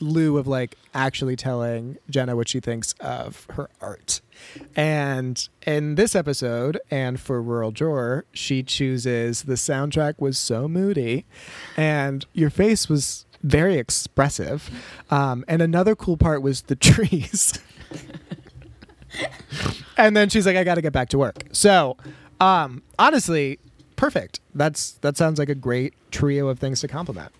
[0.00, 4.20] lieu of like actually telling Jenna what she thinks of her art.
[4.76, 11.26] And in this episode, and for Rural Juror, she chooses the soundtrack was so moody,
[11.76, 14.70] and your face was very expressive.
[15.10, 17.58] Um, and another cool part was the trees.
[19.96, 21.44] and then she's like, I got to get back to work.
[21.52, 21.96] So,
[22.40, 23.58] um, honestly,
[23.96, 24.40] perfect.
[24.54, 27.32] That's that sounds like a great trio of things to compliment.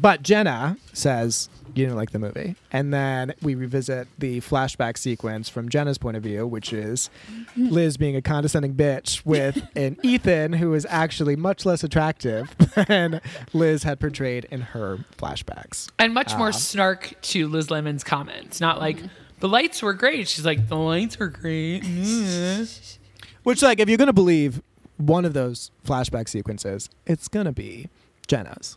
[0.00, 5.48] But Jenna says you didn't like the movie, and then we revisit the flashback sequence
[5.48, 7.10] from Jenna's point of view, which is
[7.56, 12.54] Liz being a condescending bitch with an Ethan who is actually much less attractive
[12.88, 13.20] than
[13.52, 15.88] Liz had portrayed in her flashbacks.
[15.98, 18.60] And much Uh, more snark to Liz Lemon's comments.
[18.60, 18.96] Not like
[19.40, 20.28] the lights were great.
[20.28, 21.82] She's like the lights were great.
[21.82, 22.98] Mm.
[23.42, 24.60] Which, like, if you're gonna believe
[24.96, 27.88] one of those flashback sequences, it's gonna be
[28.26, 28.76] Jenna's.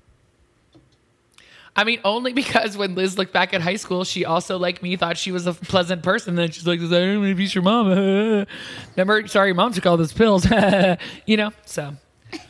[1.75, 4.95] I mean, only because when Liz looked back at high school, she also, like me,
[4.95, 6.35] thought she was a pleasant person.
[6.35, 7.87] Then she's like, I don't want to be your mom.
[8.95, 10.45] Remember, sorry, mom took all those pills.
[11.25, 11.95] you know, so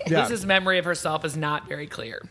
[0.08, 0.24] Yeah.
[0.24, 2.22] Liz's memory of herself is not very clear.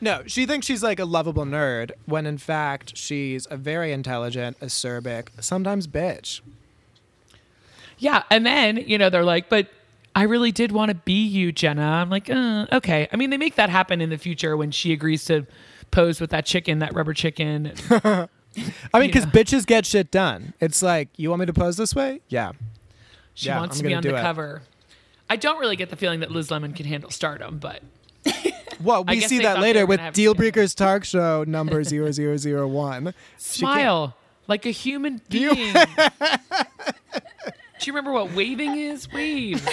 [0.00, 4.58] No, she thinks she's like a lovable nerd when in fact she's a very intelligent,
[4.60, 6.40] acerbic, sometimes bitch.
[7.98, 9.68] Yeah, and then you know they're like, but
[10.14, 11.82] I really did want to be you, Jenna.
[11.82, 13.08] I'm like, uh, okay.
[13.10, 15.46] I mean, they make that happen in the future when she agrees to
[15.96, 17.72] pose with that chicken, that rubber chicken.
[17.90, 18.28] I
[18.94, 20.52] mean, because bitches get shit done.
[20.60, 22.20] It's like, you want me to pose this way?
[22.28, 22.52] Yeah.
[23.34, 24.20] She Yeah, wants I'm to be on the it.
[24.20, 24.62] cover.
[25.28, 27.82] I don't really get the feeling that Liz Lemon can handle stardom, but
[28.82, 30.34] Well, we see that later with Deal.
[30.34, 33.14] Breakers Talk Show number 0001.
[33.38, 34.16] smile
[34.48, 35.72] like a human being.
[35.72, 35.82] Do
[37.82, 39.10] you remember what waving is?
[39.12, 39.66] Wave.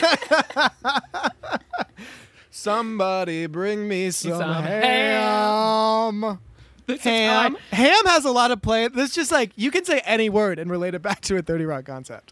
[2.55, 6.37] Somebody bring me some, Some ham.
[6.85, 7.57] This is Ham.
[7.71, 8.87] Ham has a lot of play.
[8.89, 11.41] This is just like you can say any word and relate it back to a
[11.41, 12.31] 30 Rock concept.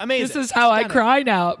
[0.00, 0.26] Amazing.
[0.26, 1.54] This is how I cry now.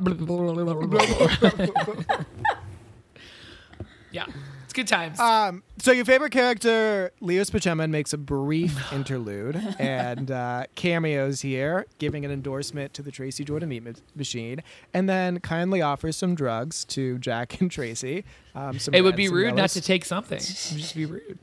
[4.10, 5.18] yeah, it's good times.
[5.18, 11.86] Um, so your favorite character, Leo Spaceman, makes a brief interlude and uh, cameos here,
[11.98, 14.62] giving an endorsement to the Tracy Jordan Meat Ma- Machine,
[14.94, 18.24] and then kindly offers some drugs to Jack and Tracy.
[18.54, 20.38] Um, some it would be rude not to take something.
[20.38, 21.38] It would just be rude.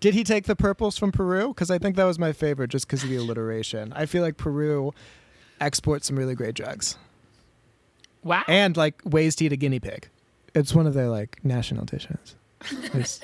[0.00, 1.48] Did he take the purples from Peru?
[1.48, 3.92] Because I think that was my favorite, just because of the alliteration.
[3.94, 4.94] I feel like Peru
[5.60, 6.96] exports some really great drugs
[8.22, 8.44] Wow.
[8.46, 10.08] and like ways to eat a guinea pig.
[10.54, 12.36] It's one of their like national dishes.
[12.94, 13.20] It's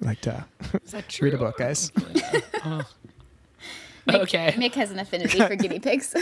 [0.00, 0.44] like to
[0.84, 1.26] is that true?
[1.26, 1.90] read a book, guys.
[2.64, 2.82] Oh.
[4.08, 4.52] Okay.
[4.52, 6.14] Mick has an affinity for guinea pigs.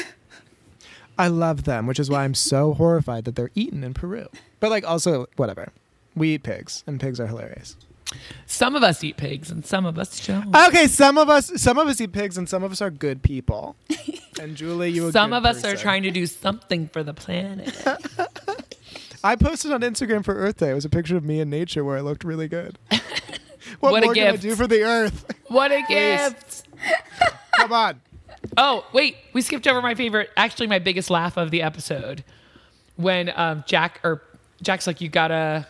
[1.19, 4.27] I love them, which is why I'm so horrified that they're eaten in Peru.
[4.59, 5.69] But like also whatever.
[6.17, 7.77] We eat pigs and pigs are hilarious.
[8.47, 10.55] Some of us eat pigs and some of us don't.
[10.69, 13.23] Okay, some of us some of us eat pigs and some of us are good
[13.23, 13.77] people.
[14.41, 15.79] And Julie, you a Some good of us are person.
[15.79, 17.73] trying to do something for the planet.
[19.25, 20.71] I posted on Instagram for Earth Day.
[20.71, 22.79] It was a picture of me in nature where I looked really good.
[23.81, 25.25] what, What a more can I do for the Earth?
[25.49, 26.65] what a gift.
[27.57, 28.01] Come on.
[28.59, 32.23] Oh, wait, we skipped over my favorite, actually my biggest laugh of the episode.
[32.97, 34.23] When um, Jack or
[34.61, 35.67] Jack's like, you gotta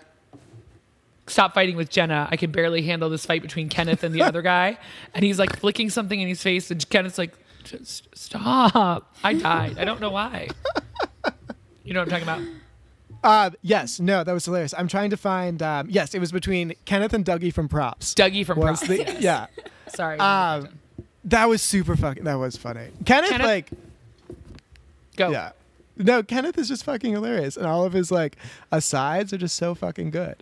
[1.28, 2.28] stop fighting with Jenna.
[2.30, 4.76] I can barely handle this fight between Kenneth and the other guy.
[5.14, 9.14] And he's like flicking something in his face, and Kenneth's like, just stop.
[9.22, 9.78] I died.
[9.78, 10.48] I don't know why.
[11.84, 12.42] You know what I'm talking about?
[13.24, 14.74] Uh, yes, no, that was hilarious.
[14.76, 15.62] I'm trying to find.
[15.62, 18.14] Um, yes, it was between Kenneth and Dougie from Props.
[18.14, 19.20] Dougie from was Props, the- yes.
[19.22, 19.46] Yeah,
[19.88, 20.18] Sorry.
[20.18, 20.68] um,
[21.24, 22.24] that was super fucking.
[22.24, 22.88] That was funny.
[23.06, 23.70] Kenneth, Kenneth- like,
[25.16, 25.30] Go.
[25.30, 25.52] yeah,
[25.96, 28.36] no, Kenneth is just fucking hilarious, and all of his like
[28.70, 30.36] asides are just so fucking good.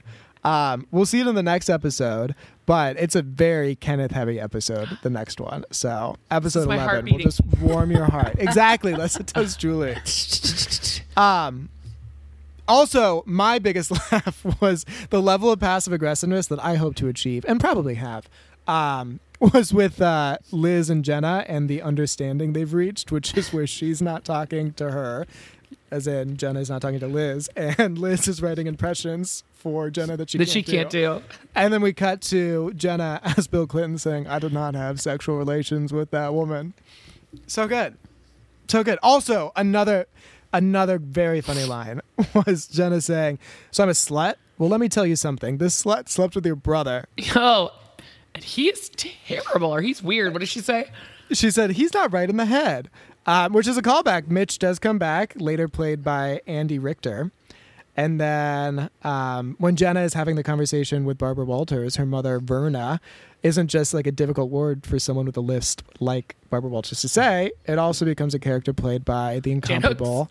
[0.44, 2.34] Um, we'll see it in the next episode,
[2.66, 4.88] but it's a very Kenneth heavy episode.
[5.04, 8.34] The next one, so episode eleven will just warm your heart.
[8.38, 8.94] exactly.
[8.94, 9.96] Let's toast Julie.
[11.14, 11.68] Um,
[12.68, 17.44] also, my biggest laugh was the level of passive aggressiveness that I hope to achieve
[17.46, 18.28] and probably have.
[18.66, 19.20] Um,
[19.52, 24.00] was with uh, Liz and Jenna and the understanding they've reached, which is where she's
[24.00, 25.26] not talking to her,
[25.90, 30.16] as in Jenna is not talking to Liz, and Liz is writing impressions for Jenna
[30.16, 31.22] that she that can't she can't do.
[31.56, 35.36] and then we cut to Jenna as Bill Clinton saying, I did not have sexual
[35.36, 36.74] relations with that woman.
[37.48, 37.96] So good.
[38.68, 38.98] So good.
[39.02, 40.06] Also, another
[40.52, 42.00] another very funny line
[42.46, 43.38] was Jenna saying,
[43.70, 44.34] So I'm a slut?
[44.58, 45.58] Well, let me tell you something.
[45.58, 47.06] This slut slept with your brother.
[47.34, 47.70] Oh,
[48.34, 50.32] and he is terrible, or he's weird.
[50.32, 50.90] What did she say?
[51.32, 52.88] She said, He's not right in the head.
[53.26, 54.26] Um, which is a callback.
[54.28, 57.30] Mitch does come back, later played by Andy Richter.
[57.96, 63.00] And then um, when Jenna is having the conversation with Barbara Walters, her mother Verna
[63.42, 67.08] isn't just like a difficult word for someone with a list like Barbara Walters to
[67.08, 67.50] say.
[67.66, 70.30] It also becomes a character played by the incomparable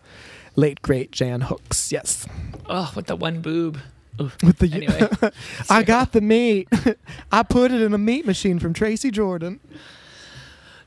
[0.56, 1.92] late great Jan Hooks.
[1.92, 2.26] Yes,
[2.68, 3.80] Oh, with the one boob.
[4.20, 4.38] Oof.
[4.44, 5.32] with the Anyway,
[5.70, 6.68] I got the meat.
[7.32, 9.60] I put it in a meat machine from Tracy Jordan.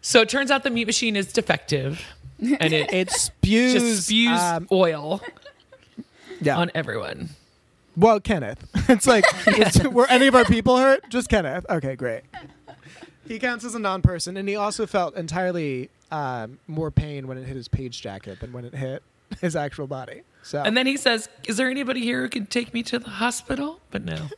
[0.00, 2.04] so it turns out the meat machine is defective,
[2.40, 3.72] and it It spews.
[3.74, 5.22] just spews um, oil
[6.46, 6.56] yeah.
[6.58, 7.30] on everyone.
[7.96, 8.66] Well, Kenneth.
[8.88, 11.08] It's like, it's, were any of our people hurt?
[11.08, 11.64] Just Kenneth.
[11.70, 12.22] Okay, great.
[13.26, 17.44] He counts as a non-person, and he also felt entirely um, more pain when it
[17.44, 19.02] hit his page jacket than when it hit
[19.40, 20.20] his actual body.
[20.42, 23.08] So, And then he says, "Is there anybody here who can take me to the
[23.08, 24.28] hospital?" But no.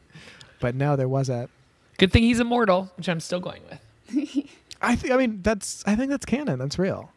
[0.60, 1.50] but no, there wasn't.
[1.98, 4.50] Good thing he's immortal, which I'm still going with.
[4.82, 5.12] I think.
[5.12, 5.84] I mean, that's.
[5.86, 6.58] I think that's canon.
[6.58, 7.12] That's real.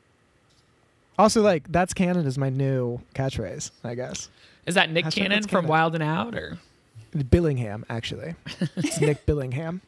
[1.17, 3.71] Also, like, that's canon is my new catchphrase.
[3.83, 4.29] I guess.
[4.65, 5.69] Is that Nick Hashtag Cannon that's from canon.
[5.69, 6.57] Wild and Out or
[7.15, 8.35] Billingham, actually.
[8.75, 9.81] It's Nick Billingham.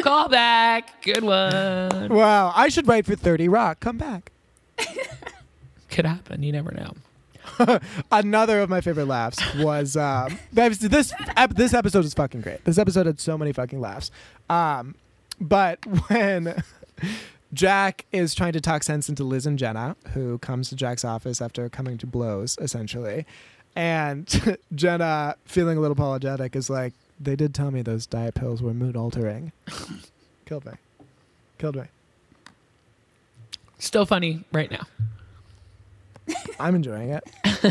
[0.00, 1.02] call back?
[1.02, 2.08] Good one.
[2.08, 3.80] Wow, I should write for Thirty Rock.
[3.80, 4.30] Come back.
[5.90, 6.42] Could happen.
[6.42, 6.94] You never know.
[8.10, 12.64] another of my favorite laughs was um, this this ep- this episode is fucking great.
[12.64, 14.10] This episode had so many fucking laughs.
[14.48, 14.94] Um,
[15.40, 16.62] but when
[17.54, 21.40] Jack is trying to talk sense into Liz and Jenna, who comes to Jack's office
[21.40, 23.24] after coming to blows, essentially,
[23.76, 28.60] and Jenna, feeling a little apologetic, is like, "They did tell me those diet pills
[28.62, 29.52] were mood altering."
[30.46, 30.72] Killed me.
[31.58, 31.84] Killed me.
[33.78, 34.86] Still funny right now.
[36.60, 37.24] I'm enjoying it.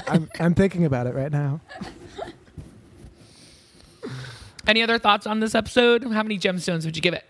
[0.07, 1.59] I'm I'm thinking about it right now.
[4.65, 6.03] Any other thoughts on this episode?
[6.03, 7.25] How many gemstones would you give it?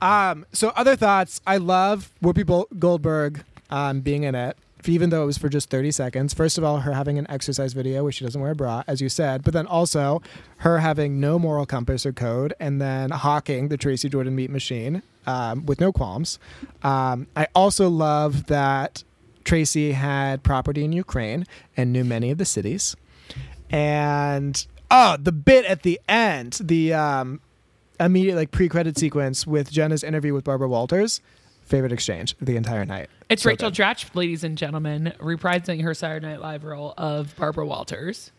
[0.00, 1.40] Um, so other thoughts.
[1.46, 5.90] I love Whoopi Goldberg um, being in it, even though it was for just 30
[5.90, 6.34] seconds.
[6.34, 9.00] First of all, her having an exercise video where she doesn't wear a bra, as
[9.00, 10.22] you said, but then also
[10.58, 15.02] her having no moral compass or code, and then hawking the Tracy Jordan meat machine
[15.26, 16.38] um, with no qualms.
[16.82, 19.04] Um, I also love that
[19.44, 22.96] Tracy had property in Ukraine and knew many of the cities.
[23.70, 27.40] And oh, the bit at the end, the um,
[28.00, 31.20] immediate like pre-credit sequence with Jenna's interview with Barbara Walters.
[31.64, 33.08] Favorite exchange the entire night.
[33.28, 33.76] It's So Rachel good.
[33.82, 38.32] Dratch, ladies and gentlemen, reprising her Saturday Night Live role of Barbara Walters.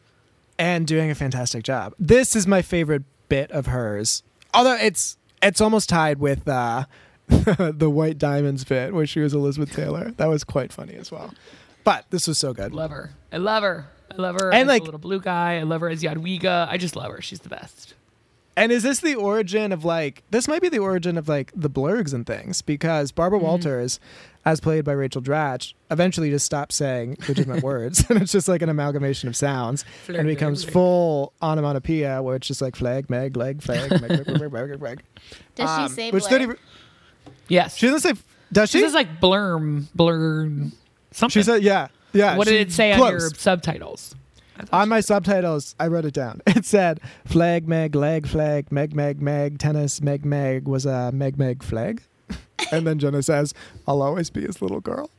[0.59, 1.93] and doing a fantastic job.
[1.97, 4.23] This is my favorite bit of hers.
[4.53, 6.83] Although it's it's almost tied with uh,
[7.29, 10.11] the White Diamonds bit where she was Elizabeth Taylor.
[10.17, 11.33] That was quite funny as well.
[11.85, 12.73] But this was so good.
[12.73, 13.11] Love her.
[13.31, 13.87] I love her.
[14.11, 15.57] I love her And, as like- little blue guy.
[15.59, 16.67] I love her as Yadwiga.
[16.69, 17.21] I just love her.
[17.21, 17.93] She's the best.
[18.57, 21.69] And is this the origin of like this might be the origin of like the
[21.69, 23.47] blurgs and things because Barbara Mm-hmm.
[23.47, 23.99] Walters,
[24.43, 28.61] as played by Rachel Dratch, eventually just stopped saying legitimate words and it's just like
[28.61, 33.37] an amalgamation of sounds and it becomes full onomatopoeia where it's just like flag, meg,
[33.37, 35.01] leg, flag, meg, meg, meg, meg, meg, meg.
[35.55, 36.39] Does Um, she say which blur?
[36.39, 36.59] 30
[37.47, 37.75] Yes.
[37.77, 38.21] She doesn't say.
[38.51, 38.83] Does She she?
[38.83, 40.73] says like blurm, blurm,
[41.11, 41.29] something.
[41.41, 42.35] she said, yeah, yeah.
[42.35, 43.07] what she- did it say close.
[43.07, 44.13] on your subtitles?
[44.71, 46.41] On my subtitles, I wrote it down.
[46.47, 51.37] It said, "Flag, meg, leg, flag, meg, meg, meg, tennis, meg, meg was a meg,
[51.37, 52.03] meg, flag."
[52.71, 53.53] and then Jenna says,
[53.87, 55.09] "I'll always be his little girl."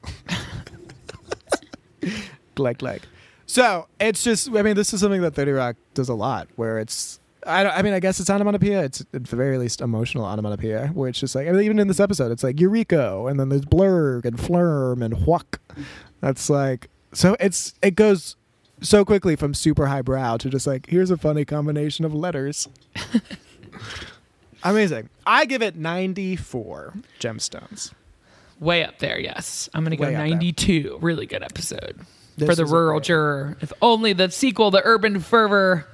[2.59, 3.03] leg, leg.
[3.47, 4.51] So it's just.
[4.55, 7.19] I mean, this is something that Thirty Rock does a lot, where it's.
[7.45, 8.85] I, don't, I mean, I guess it's onomatopoeia.
[8.85, 11.89] It's at the very least emotional onomatopoeia, where it's just like, I mean, even in
[11.89, 15.59] this episode, it's like Eureka, and then there's blurg and flurm and whuck.
[16.21, 18.37] That's like, so it's it goes
[18.83, 22.69] so quickly from super highbrow to just like, here's a funny combination of letters.
[24.65, 25.09] Amazing.
[25.27, 27.93] I give it 94 gemstones.
[28.61, 29.69] Way up there, yes.
[29.75, 30.29] I'm gonna go Way up there.
[30.29, 30.99] 92.
[31.01, 31.99] Really good episode
[32.37, 33.57] This for the rural juror.
[33.61, 35.89] If only the sequel, the Urban Fervor,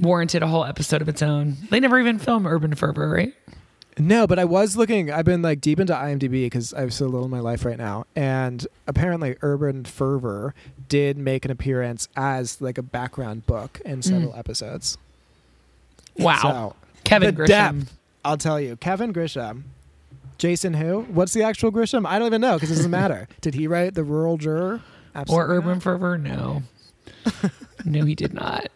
[0.00, 1.56] warranted a whole episode of its own.
[1.70, 3.34] They never even filmed Urban Fervor, right?
[3.98, 5.10] No, but I was looking.
[5.10, 7.78] I've been like deep into IMDb because I have so little in my life right
[7.78, 10.54] now, and apparently, Urban Fervor
[10.88, 14.04] did make an appearance as like a background book in mm.
[14.04, 14.98] several episodes.
[16.18, 16.38] Wow.
[16.42, 17.46] So, Kevin Grisham.
[17.46, 19.62] depth, I'll tell you, Kevin Grisham.
[20.38, 21.02] Jason who?
[21.02, 22.06] What's the actual Grisham?
[22.06, 23.28] I don't even know because it doesn't matter.
[23.40, 24.80] Did he write the Rural Juror?
[25.14, 25.82] Absolutely Or Urban not.
[25.82, 26.18] Fervor?
[26.18, 26.62] No.
[27.84, 28.68] no, he did not.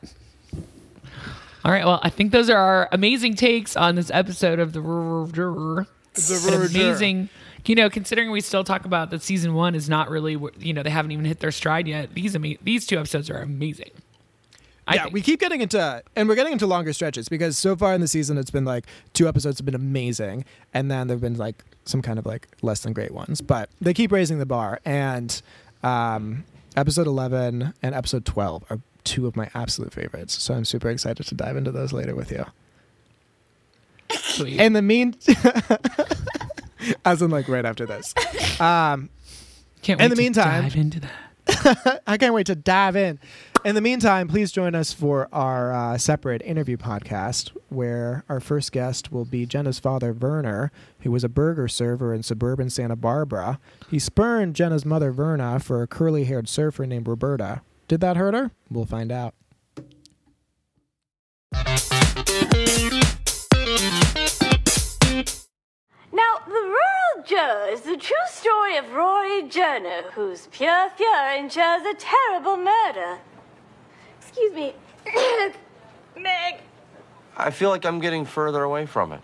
[1.65, 1.85] All right.
[1.85, 4.91] Well, I think those are our amazing takes on this episode of the The An
[4.91, 5.87] Rural Juror.
[6.67, 7.29] amazing.
[7.67, 10.83] You know, considering we still talk about that season one is not really, you know,
[10.83, 12.15] they haven't even hit their stride yet.
[12.15, 13.91] These ama- these two episodes are amazing.
[14.87, 15.15] I yeah, think.
[15.15, 18.09] we keep getting into, and we're getting into longer stretches because so far in the
[18.09, 22.01] season, it's been like two episodes have been amazing, and then there've been like some
[22.01, 24.81] kind of like less than great ones, but they keep raising the bar.
[24.87, 25.43] And
[25.83, 30.91] um, episode eleven and episode twelve are two of my absolute favorites, so I'm super
[30.91, 32.45] excited to dive into those later with you.
[34.11, 34.61] Sweet.
[34.61, 35.15] In the mean,
[37.05, 38.15] as in like right after this,
[38.61, 39.09] um,
[39.83, 42.03] Can't in the to meantime- dive into that.
[42.07, 43.19] I can't wait to dive in.
[43.65, 48.71] In the meantime, please join us for our uh, separate interview podcast, where our first
[48.71, 53.59] guest will be Jenna's father, Werner, who was a burger server in suburban Santa Barbara.
[53.91, 57.63] He spurned Jenna's mother, Verna, for a curly haired surfer named Roberta.
[57.89, 58.51] Did that hurt her?
[58.71, 59.35] We'll find out.
[66.13, 71.83] Now, The Rural Joe is the true story of Rory Journo, whose pure fury ensures
[71.83, 73.19] a terrible murder.
[74.21, 74.75] Excuse me.
[76.17, 76.61] Meg.
[77.39, 79.23] I feel like I'm getting further away from it.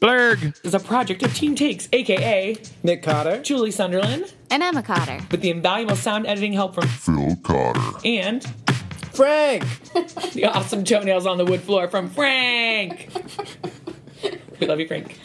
[0.00, 5.18] Blurg is a project of Team Takes, aka Nick Cotter, Julie Sunderland, And Emma Cotter.
[5.30, 7.98] with the invaluable sound editing help from Phil Cotter.
[8.04, 8.42] and
[9.12, 9.62] Frank.
[10.32, 13.10] the awesome toenails on the wood floor from Frank.
[14.58, 15.18] we love you, Frank.